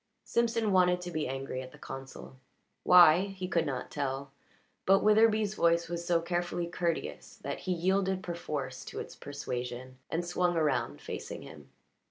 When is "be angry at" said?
1.11-1.71